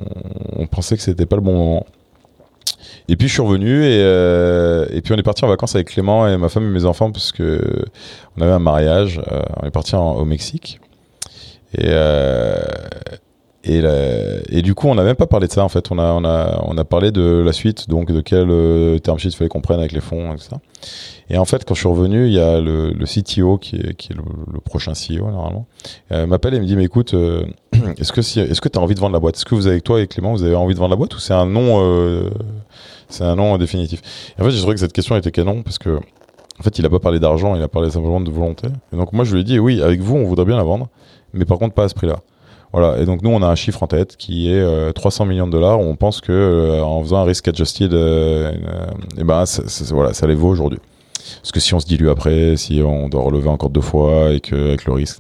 [0.72, 1.86] pensait que c'était pas le bon moment.
[3.08, 5.90] Et puis je suis revenu et, euh, et puis on est parti en vacances avec
[5.90, 7.86] Clément et ma femme et mes enfants parce que
[8.38, 9.22] on avait un mariage.
[9.62, 10.80] on est parti au Mexique
[11.78, 11.90] et
[13.64, 15.92] et, la- et du coup on n'a même pas parlé de ça en fait.
[15.92, 19.18] On a on a on a parlé de la suite donc de quel euh, term
[19.20, 20.50] sheet fallait qu'on prenne avec les fonds etc.
[21.30, 23.94] Et en fait quand je suis revenu il y a le, le CTO qui est
[23.96, 24.24] qui est le,
[24.62, 25.66] prochain CEO normalement
[26.12, 27.46] euh, m'appelle et me dit mais écoute euh,
[27.98, 29.36] est-ce que si est-ce que tu as envie de vendre la boîte?
[29.38, 31.20] Est-ce que vous avec toi et Clément vous avez envie de vendre la boîte ou
[31.20, 32.30] c'est un nom euh,
[33.10, 34.02] c'est un nom définitif?
[34.38, 36.86] Et en fait, j'ai trouvé que cette question était canon parce que, en fait, il
[36.86, 38.68] a pas parlé d'argent, il a parlé simplement de volonté.
[38.92, 40.88] Et donc, moi, je lui ai dit, oui, avec vous, on voudrait bien la vendre,
[41.32, 42.22] mais par contre, pas à ce prix-là.
[42.74, 43.00] Voilà.
[43.00, 45.52] Et donc, nous, on a un chiffre en tête qui est euh, 300 millions de
[45.52, 45.80] dollars.
[45.80, 48.86] On pense que, euh, en faisant un risk adjusted, euh, euh,
[49.20, 49.44] eh ben,
[49.92, 50.80] voilà, ça les vaut aujourd'hui.
[51.42, 54.40] Parce que si on se dilue après, si on doit relever encore deux fois et
[54.42, 55.20] que, avec le risque.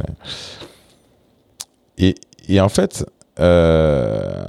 [1.97, 2.15] Et,
[2.49, 3.05] et en fait,
[3.39, 4.43] euh,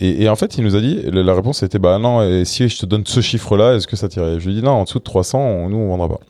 [0.00, 2.68] et, et en fait, il nous a dit, la réponse était bah non, et si
[2.68, 4.40] je te donne ce chiffre-là, est-ce que ça t'irait?
[4.40, 6.20] Je lui ai dit non, en dessous de 300, on- nous on vendra pas.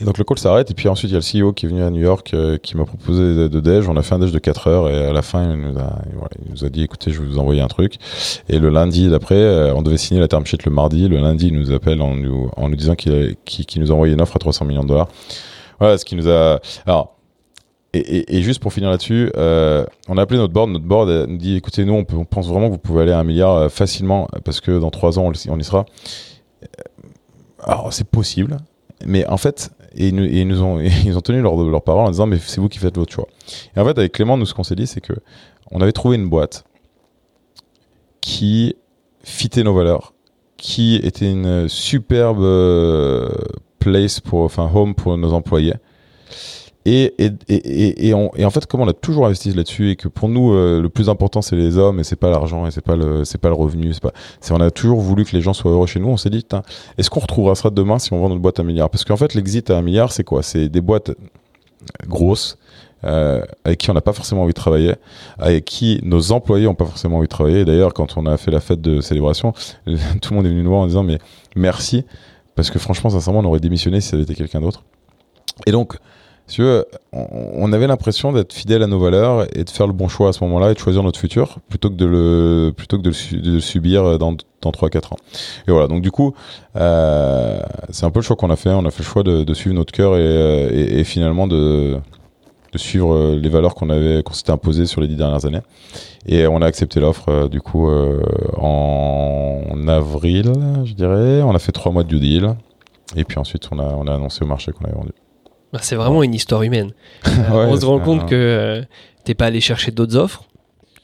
[0.00, 1.68] Et donc le call s'arrête, et puis ensuite il y a le CEO qui est
[1.68, 3.88] venu à New York euh, qui m'a proposé de, déj.
[3.88, 6.68] On a fait un déj de 4 heures, et à la fin il nous a,
[6.68, 7.96] dit écoutez, je vais vous envoyer un truc.
[8.48, 11.08] Et le lundi d'après, euh, on devait signer la term sheet le mardi.
[11.08, 13.36] Le lundi, il nous appelle en nous, disant qu'il
[13.76, 15.08] nous a envoyé une offre à 300 millions de dollars.
[15.78, 16.60] Voilà, ce qui nous a.
[16.86, 17.16] Alors,
[17.94, 20.70] et, juste pour finir là-dessus, euh, on a appelé notre board.
[20.70, 23.24] Notre board nous dit écoutez, nous, on, pense vraiment que vous pouvez aller à un
[23.24, 25.84] milliard facilement parce que dans trois ans, on, y sera.
[27.60, 28.56] Alors, c'est possible,
[29.06, 31.82] mais en fait, et ils nous, et ils nous ont, ils ont tenu leur, leur
[31.82, 33.26] parole en disant mais c'est vous qui faites votre choix.
[33.76, 35.14] Et en fait, avec Clément, nous, ce qu'on s'est dit, c'est que
[35.70, 36.64] on avait trouvé une boîte
[38.20, 38.76] qui
[39.24, 40.14] fitait nos valeurs,
[40.56, 43.28] qui était une superbe euh,
[43.78, 45.74] place pour, enfin, home pour nos employés.
[46.84, 49.96] Et, et, et, et, on- et en fait, comme on a toujours investi là-dessus et
[49.96, 52.72] que pour nous, euh, le plus important, c'est les hommes et c'est pas l'argent et
[52.72, 55.30] c'est pas le, c'est pas le revenu, c'est pas, c'est, on a toujours voulu que
[55.36, 56.08] les gens soient heureux chez nous.
[56.08, 56.44] On s'est dit,
[56.98, 58.90] est-ce qu'on retrouvera ça demain si on vend notre boîte à un milliard?
[58.90, 60.42] Parce qu'en fait, l'exit à un milliard, c'est quoi?
[60.42, 61.12] C'est des boîtes
[62.08, 62.58] grosses,
[63.04, 64.94] euh, avec qui on n'a pas forcément envie de travailler,
[65.38, 67.64] avec qui nos employés n'ont pas forcément envie de travailler.
[67.64, 69.52] D'ailleurs, quand on a fait la fête de célébration,
[70.20, 71.18] tout le monde est venu nous voir en disant, mais
[71.56, 72.04] merci,
[72.54, 74.82] parce que franchement, sincèrement, on aurait démissionné si ça avait été quelqu'un d'autre.
[75.66, 75.96] Et donc,
[76.52, 80.08] tu veux, on, avait l'impression d'être fidèle à nos valeurs et de faire le bon
[80.08, 83.02] choix à ce moment-là et de choisir notre futur plutôt que de le, plutôt que
[83.02, 83.10] de
[83.50, 85.16] le, subir dans, dans 3-4 ans.
[85.66, 86.34] Et voilà, donc du coup,
[86.76, 87.60] euh,
[87.90, 88.70] c'est un peu le choix qu'on a fait.
[88.70, 91.98] On a fait le choix de, de suivre notre cœur et, euh, et finalement de,
[92.72, 95.60] de suivre euh, les valeurs qu'on avait, qu'on s'était imposées sur les dix dernières années.
[96.26, 98.22] Et on a accepté l'offre, euh, du coup, euh,
[98.56, 100.52] en avril,
[100.84, 101.42] je dirais.
[101.42, 102.54] On a fait trois mois de due deal.
[103.14, 105.12] Et puis ensuite, on a, on a annoncé au marché qu'on avait vendu.
[105.72, 106.92] Bah, c'est vraiment une histoire humaine.
[107.26, 107.30] Euh,
[107.66, 108.82] Ouais, on se rend compte un- que euh,
[109.24, 110.44] t'es pas allé chercher d'autres offres.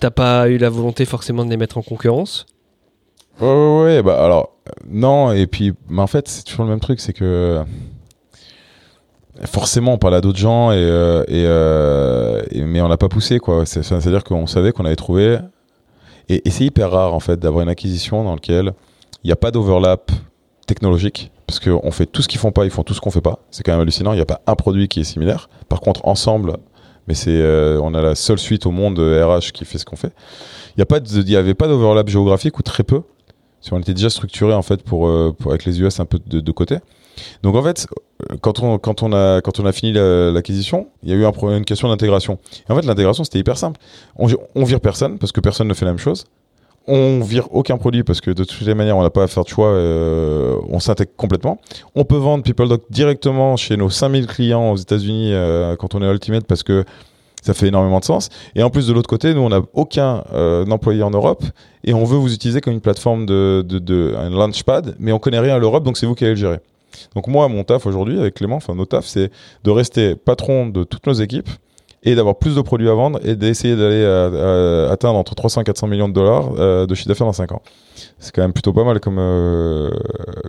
[0.00, 2.44] T'as pas eu la volonté forcément de les mettre en concurrence.
[3.40, 6.70] Ouais, ouais, ouais, bah alors, euh, non, et puis, mais en fait, c'est toujours le
[6.70, 7.62] même truc, c'est que
[9.44, 13.08] forcément, on parle à d'autres gens, et, euh, et, euh, et- mais on n'a pas
[13.08, 13.64] poussé, quoi.
[13.66, 15.38] C'est- C'est-à-dire qu'on savait qu'on avait trouvé,
[16.28, 18.72] et, et c'est hyper rare, en fait, d'avoir une acquisition dans laquelle
[19.22, 20.10] il n'y a pas d'overlap
[20.68, 23.20] technologique, parce qu'on fait tout ce qu'ils font pas, ils font tout ce qu'on fait
[23.20, 23.40] pas.
[23.50, 25.48] C'est quand même hallucinant, il n'y a pas un produit qui est similaire.
[25.68, 26.52] Par contre, ensemble,
[27.08, 29.84] mais c'est, euh, on a la seule suite au monde euh, RH qui fait ce
[29.84, 30.12] qu'on fait.
[30.76, 30.84] il
[31.24, 33.00] n'y avait pas d'overlap géographique ou très peu.
[33.60, 36.52] Si on était déjà structuré en fait pour, pour avec les US un peu de,
[36.52, 36.78] côté.
[37.42, 37.88] Donc en fait,
[38.40, 41.32] quand on, quand on, a, quand on a fini l'acquisition, il y a eu un,
[41.56, 42.38] une question d'intégration.
[42.68, 43.80] En fait, l'intégration, c'était hyper simple.
[44.16, 46.24] On, on vire personne parce que personne ne fait la même chose.
[46.90, 49.44] On vire aucun produit parce que de toutes les manières, on n'a pas à faire
[49.44, 49.68] de choix.
[49.68, 51.60] Euh, on s'intègre complètement.
[51.94, 56.10] On peut vendre PeopleDoc directement chez nos 5000 clients aux États-Unis euh, quand on est
[56.10, 56.86] Ultimate parce que
[57.42, 58.30] ça fait énormément de sens.
[58.54, 61.44] Et en plus, de l'autre côté, nous, on n'a aucun euh, employé en Europe
[61.84, 65.18] et on veut vous utiliser comme une plateforme de, de, de un launchpad, mais on
[65.18, 66.58] connaît rien à l'Europe, donc c'est vous qui allez le gérer.
[67.14, 69.30] Donc moi, mon taf aujourd'hui avec Clément, enfin nos taf, c'est
[69.62, 71.50] de rester patron de toutes nos équipes
[72.02, 74.04] et d'avoir plus de produits à vendre et d'essayer d'aller
[74.90, 77.62] atteindre entre 300 et 400 millions de dollars euh, de chiffre d'affaires dans 5 ans.
[78.18, 79.90] C'est quand même plutôt pas mal comme, euh,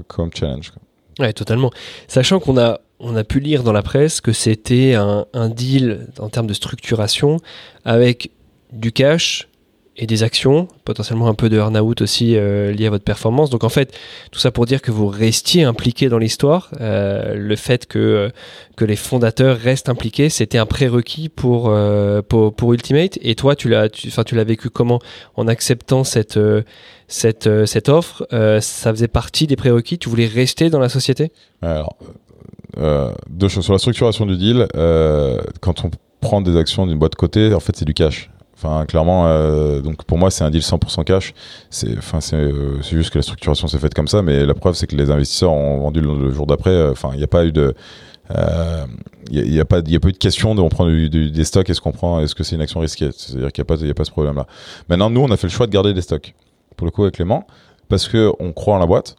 [0.08, 0.72] comme challenge.
[1.20, 1.72] Ouais, totalement.
[2.08, 6.08] Sachant qu'on a, on a pu lire dans la presse que c'était un, un deal
[6.20, 7.38] en termes de structuration
[7.84, 8.32] avec
[8.72, 9.50] du cash,
[10.02, 13.50] et des actions, potentiellement un peu de earn-out aussi euh, lié à votre performance.
[13.50, 13.94] Donc en fait,
[14.32, 16.72] tout ça pour dire que vous restiez impliqué dans l'histoire.
[16.80, 18.30] Euh, le fait que, euh,
[18.78, 21.76] que les fondateurs restent impliqués, c'était un prérequis pour,
[22.30, 23.20] pour, pour, Ultimate.
[23.22, 25.00] Et toi, tu l'as tu, tu l'as vécu comment
[25.36, 26.40] En acceptant cette,
[27.10, 28.26] cette, cette offre,
[28.62, 29.98] ça faisait partie des prérequis?
[29.98, 31.34] Tu voulais rester dans la société?
[31.62, 31.98] Alors,
[33.30, 33.66] deux choses.
[33.66, 34.68] Sur la structuration du deal,
[35.60, 38.30] quand on prend des actions d'une boîte côté, en fait, c'est du cash.
[38.62, 41.34] Enfin, clairement, euh, donc pour moi, c'est un deal 100% cash.
[41.70, 44.76] C'est, enfin, c'est, euh, juste que la structuration s'est faite comme ça, mais la preuve,
[44.76, 46.72] c'est que les investisseurs ont vendu le, jour d'après.
[46.72, 47.74] Euh, enfin, il n'y a pas eu de,
[48.30, 48.86] il euh,
[49.32, 51.44] y, a, pas, il y a pas eu de question de on prend du, des
[51.46, 53.10] stocks, est-ce qu'on prend, est-ce que c'est une action risquée?
[53.16, 54.46] C'est-à-dire qu'il n'y a pas, il y a pas ce problème-là.
[54.90, 56.36] Maintenant, nous, on a fait le choix de garder des stocks.
[56.76, 57.48] Pour le coup, avec Clément,
[57.88, 59.16] parce que on croit en la boîte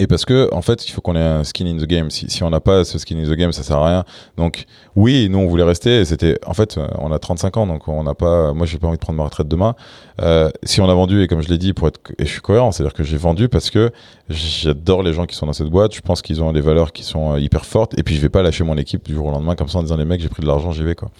[0.00, 2.10] et parce que, en fait, il faut qu'on ait un skin in the game.
[2.10, 4.04] Si, si on n'a pas ce skin in the game, ça sert à rien.
[4.36, 6.04] Donc, oui, nous, on voulait rester.
[6.04, 8.96] C'était, en fait, on a 35 ans, donc on n'a pas, moi, j'ai pas envie
[8.96, 9.74] de prendre ma retraite demain.
[10.20, 12.40] Euh, si on a vendu, et comme je l'ai dit, pour être, et je suis
[12.40, 13.90] cohérent, c'est-à-dire que j'ai vendu parce que
[14.28, 15.94] j'adore les gens qui sont dans cette boîte.
[15.94, 17.96] Je pense qu'ils ont des valeurs qui sont euh, hyper fortes.
[17.98, 19.82] Et puis, je vais pas lâcher mon équipe du jour au lendemain comme ça en
[19.82, 21.10] disant les mecs, j'ai pris de l'argent, j'y vais, quoi.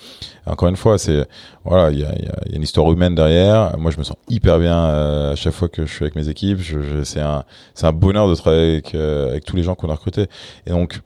[0.44, 1.26] encore une fois, c'est,
[1.64, 3.78] voilà, il y a, y a, une histoire humaine derrière.
[3.78, 6.28] Moi, je me sens hyper bien euh, à chaque fois que je suis avec mes
[6.28, 6.60] équipes.
[7.04, 8.96] C'est un, c'est un bonheur de travailler avec,
[9.44, 10.26] tous les gens qu'on a recrutés.
[10.66, 11.00] Et donc,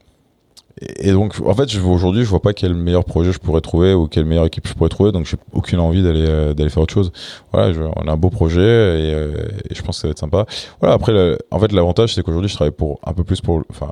[0.79, 4.07] et donc, en fait, aujourd'hui, je vois pas quel meilleur projet je pourrais trouver ou
[4.07, 5.11] quelle meilleure équipe je pourrais trouver.
[5.11, 7.11] Donc, j'ai aucune envie d'aller euh, faire autre chose.
[7.51, 9.33] Voilà, on a un beau projet et, euh,
[9.69, 10.45] et, je pense que ça va être sympa.
[10.79, 10.95] Voilà.
[10.95, 13.91] Après, en fait, l'avantage, c'est qu'aujourd'hui, je travaille pour un peu plus pour, enfin,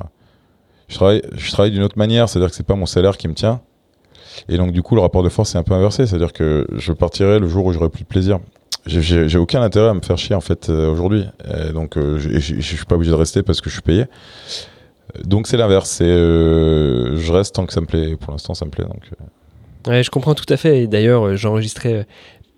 [0.87, 2.29] je travaille, je travaille d'une autre manière.
[2.29, 3.61] C'est-à-dire que c'est pas mon salaire qui me tient.
[4.47, 6.07] Et donc, du coup, le rapport de force est un peu inversé.
[6.07, 8.39] C'est-à-dire que je partirai le jour où j'aurai plus de plaisir
[8.85, 11.25] j'ai aucun intérêt à me faire chier en fait euh, aujourd'hui.
[11.73, 14.05] Donc euh, je suis pas obligé de rester parce que je suis payé.
[15.23, 15.89] Donc c'est l'inverse.
[15.89, 18.15] C'est euh, je reste tant que ça me plaît.
[18.15, 18.85] Pour l'instant, ça me plaît.
[18.85, 19.01] Donc.
[19.87, 20.87] Je comprends tout à fait.
[20.87, 22.05] D'ailleurs, j'ai enregistré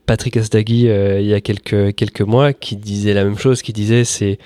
[0.05, 3.61] Patrick Asdaghi il y a quelques quelques mois qui disait la même chose.
[3.61, 4.37] Qui disait c'est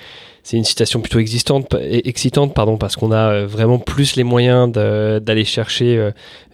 [0.46, 4.70] c'est une situation plutôt existante, excitante pardon, parce qu'on a euh, vraiment plus les moyens
[4.70, 6.12] d'aller chercher euh,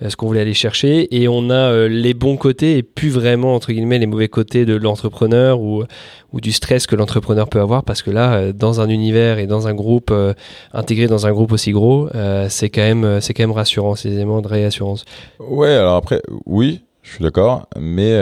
[0.09, 3.55] ce qu'on voulait aller chercher et on a euh, les bons côtés et plus vraiment
[3.55, 5.85] entre guillemets les mauvais côtés de l'entrepreneur ou,
[6.33, 9.74] du stress que l'entrepreneur peut avoir parce que là dans un univers et dans un
[9.74, 10.11] groupe
[10.72, 12.09] intégré dans un groupe aussi gros
[12.48, 15.05] c'est quand même c'est quand même rassurant des éléments de réassurance
[15.38, 18.16] ouais alors après oui je suis d'accord mais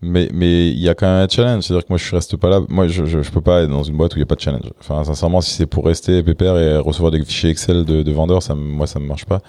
[0.00, 1.64] mais mais il y a quand même un challenge.
[1.64, 2.60] C'est à dire que moi je reste pas là.
[2.68, 4.36] Moi je, je, je peux pas être dans une boîte où il y a pas
[4.36, 4.70] de challenge.
[4.80, 8.42] Enfin sincèrement si c'est pour rester pépère et recevoir des fichiers Excel de, de vendeurs
[8.42, 9.40] ça moi ça me marche pas.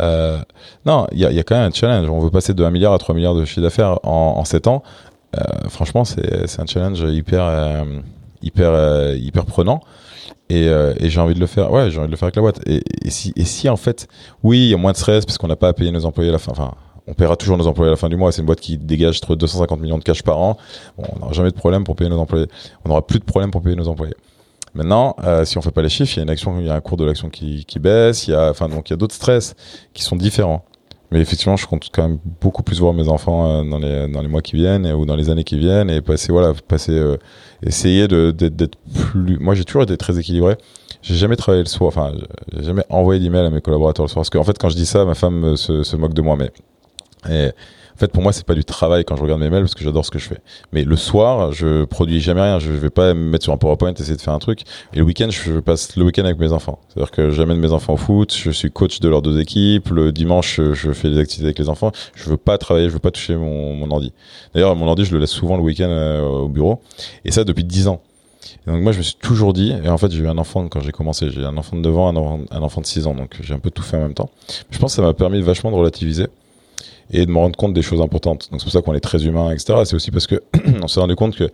[0.00, 0.38] Euh,
[0.84, 2.08] non il y a, y a quand même un challenge.
[2.10, 4.66] On veut passer de 1 milliard à 3 milliards de chiffre d'affaires en, en 7
[4.66, 4.82] ans.
[5.36, 7.84] Euh, franchement c'est c'est un challenge hyper euh,
[8.42, 9.80] hyper euh, hyper prenant.
[10.50, 11.70] Et, euh, et j'ai envie de le faire.
[11.72, 12.60] Ouais j'ai envie de le faire avec la boîte.
[12.66, 14.06] Et, si et si en fait
[14.42, 16.28] oui il y a moins de stress parce qu'on n'a pas à payer nos employés
[16.28, 16.52] à la fin
[17.08, 18.30] on paiera toujours nos employés à la fin du mois.
[18.32, 20.58] C'est une boîte qui dégage entre 250 millions de cash par an.
[20.98, 22.46] on n'aura jamais de problème pour payer nos employés.
[22.84, 24.14] On n'aura plus de problème pour payer nos employés.
[24.74, 26.70] Maintenant, euh, si on fait pas les chiffres, il y a une action, il y
[26.70, 28.28] a un cours de l'action qui, qui baisse.
[28.28, 29.54] Il y a, enfin, donc il y a d'autres stress
[29.94, 30.64] qui sont différents.
[31.10, 34.20] Mais effectivement, je compte quand même beaucoup plus voir mes enfants euh, dans les dans
[34.20, 37.16] les mois qui viennent ou dans les années qui viennent et passer voilà, passer euh,
[37.62, 38.76] essayer de d'être
[39.10, 39.38] plus.
[39.38, 40.56] Moi, j'ai toujours été très équilibré.
[41.00, 41.88] J'ai jamais travaillé le soir.
[41.88, 42.12] Enfin,
[42.54, 44.20] j'ai jamais envoyé d'email à mes collaborateurs le soir.
[44.20, 46.36] Parce qu'en fait, quand je dis ça, ma femme se, se moque de moi.
[46.36, 46.50] Mais
[47.30, 47.52] et
[47.98, 49.82] en fait, pour moi, c'est pas du travail quand je regarde mes mails parce que
[49.82, 50.38] j'adore ce que je fais.
[50.72, 52.60] Mais le soir, je produis jamais rien.
[52.60, 54.60] Je vais pas me mettre sur un PowerPoint essayer de faire un truc.
[54.92, 56.78] Et le week-end, je passe le week-end avec mes enfants.
[56.86, 58.32] C'est-à-dire que j'amène mes enfants au foot.
[58.32, 59.88] Je suis coach de leurs deux équipes.
[59.88, 61.90] Le dimanche, je fais des activités avec les enfants.
[62.14, 62.88] Je veux pas travailler.
[62.88, 64.12] Je veux pas toucher mon, ordi.
[64.54, 66.80] D'ailleurs, mon ordi, je le laisse souvent le week-end euh, au bureau.
[67.24, 68.00] Et ça depuis 10 ans.
[68.68, 70.78] donc moi, je me suis toujours dit, et en fait, j'ai eu un enfant quand
[70.82, 71.30] j'ai commencé.
[71.30, 73.16] J'ai un enfant de 9 ans, un enfant, un enfant de 6 ans.
[73.16, 74.30] Donc j'ai un peu tout fait en même temps.
[74.70, 76.28] Je pense que ça m'a permis vachement de relativiser
[77.10, 78.48] et de me rendre compte des choses importantes.
[78.50, 79.80] Donc c'est pour ça qu'on est très humain, etc.
[79.84, 80.42] C'est aussi parce que
[80.82, 81.50] on s'est rendu compte que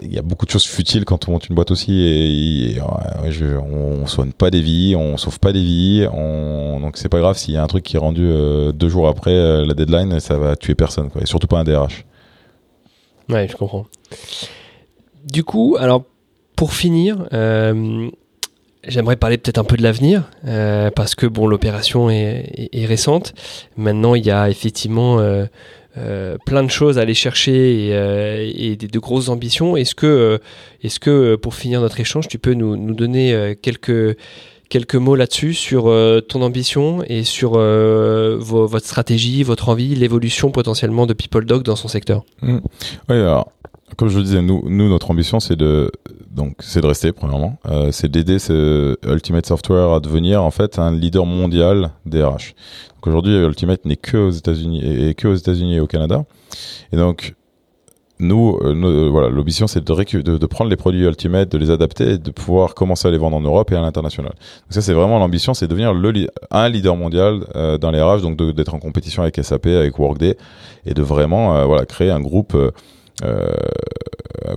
[0.00, 4.06] il y a beaucoup de choses futiles quand on monte une boîte aussi et, on,
[4.06, 7.52] soigne pas des vies, on sauve pas des vies, on, donc c'est pas grave s'il
[7.52, 8.26] y a un truc qui est rendu
[8.72, 12.06] deux jours après la deadline, ça va tuer personne, et surtout pas un DRH.
[13.28, 13.84] Ouais, je comprends.
[15.24, 16.04] Du coup, alors
[16.56, 18.10] pour finir, euh,
[18.88, 23.34] j'aimerais parler peut-être un peu de l'avenir, euh, parce que bon, l'opération est, récente.
[23.76, 29.28] Maintenant, il y a effectivement euh, plein de choses à aller chercher et, de, grosses
[29.28, 29.76] ambitions.
[29.76, 30.40] Est-ce que,
[30.82, 34.16] est-ce que pour finir notre échange, tu peux nous, donner quelques
[34.70, 35.84] quelques mots là-dessus sur
[36.28, 41.88] ton ambition et sur votre stratégie, votre envie, l'évolution potentiellement de People Dog dans son
[41.88, 42.24] secteur?
[42.42, 42.58] Mmh.
[43.08, 43.50] Oui, alors
[43.96, 45.90] comme je le disais, nous, nous notre ambition, c'est de,
[46.30, 47.58] donc, c'est de rester, premièrement.
[47.66, 52.54] Euh, c'est d'aider ce Ultimate Software à devenir, en fait, un leader mondial DRH.
[52.94, 56.24] Donc, aujourd'hui, Ultimate n'est que aux États-Unis et, que aux États-Unis et au Canada.
[56.92, 57.34] Et donc,
[58.18, 61.70] nous, euh, euh, voilà, l'ambition, c'est de, de, de, prendre les produits Ultimate, de les
[61.70, 64.32] adapter et de pouvoir commencer à les vendre en Europe et à l'international.
[64.32, 67.44] Donc, ça, c'est vraiment l'ambition, c'est de devenir le, un leader mondial
[67.80, 70.36] dans les RH, donc d'être en compétition avec SAP, avec Workday,
[70.86, 72.70] et de vraiment, voilà, créer un groupe euh,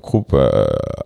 [0.01, 0.35] groupe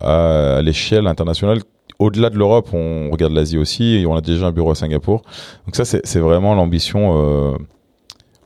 [0.00, 1.58] à, l'échelle internationale
[2.02, 5.22] au-delà de l'Europe, on regarde l'Asie aussi et on a déjà un bureau à Singapour.
[5.66, 7.56] Donc ça, c'est vraiment l'ambition euh,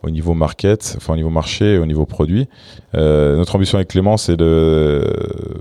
[0.03, 2.49] au niveau market, enfin au niveau marché, au niveau produit.
[2.95, 5.03] Euh, notre ambition avec Clément, c'est de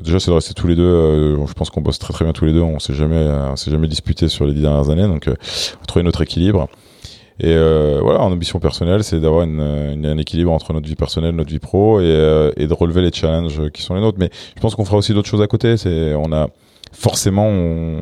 [0.03, 1.38] déjà c'est de rester tous les deux.
[1.47, 2.62] je pense qu'on bosse très très bien tous les deux.
[2.62, 5.29] On s'est jamais, on s'est jamais disputé sur les dix dernières années, donc
[5.88, 6.67] trouver notre équilibre.
[7.39, 11.36] Et euh, voilà, en ambition personnelle, c'est d'avoir une, un équilibre entre notre vie personnelle,
[11.36, 14.17] notre vie pro, et, euh, et, de relever les challenges qui sont les nôtres.
[14.19, 15.76] Mais je pense qu'on fera aussi d'autres choses à côté.
[15.76, 16.48] C'est, on a
[16.93, 18.02] forcément, on,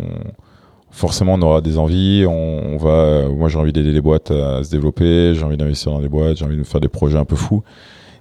[0.91, 2.25] forcément, on aura des envies.
[2.27, 5.33] On, on va, moi, j'ai envie d'aider les boîtes à se développer.
[5.33, 6.37] J'ai envie d'investir dans les boîtes.
[6.37, 7.63] J'ai envie de faire des projets un peu fous.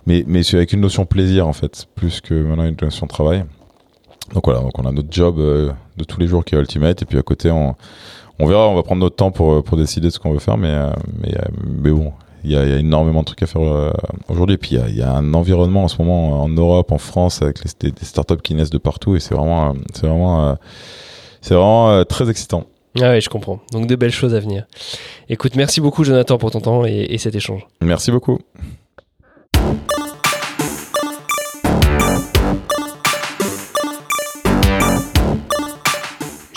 [0.07, 3.13] Mais, mais c'est avec une notion plaisir en fait, plus que maintenant une notion de
[3.13, 3.45] travail.
[4.35, 7.03] Donc voilà, donc on a notre job euh, de tous les jours qui est Ultimate,
[7.03, 7.75] et puis à côté, on
[8.39, 10.57] on verra, on va prendre notre temps pour, pour décider de ce qu'on veut faire,
[10.57, 10.91] mais, euh,
[11.21, 12.13] mais, euh, mais bon,
[12.45, 13.93] il y, a, y, a, énormément de trucs à faire euh,
[14.29, 14.57] aujourd'hui.
[14.57, 17.59] Puis il y, y a, un environnement en ce moment en Europe, en France, avec
[17.65, 20.57] les, des, startups qui naissent de partout, et c'est vraiment, c'est vraiment,
[21.41, 22.65] c'est vraiment très excitant.
[23.01, 23.61] Ah oui, je comprends.
[23.73, 24.67] Donc de belles choses à venir.
[25.29, 27.67] Écoute, merci beaucoup Jonathan pour ton temps et, et cet échange.
[27.81, 28.39] Merci beaucoup.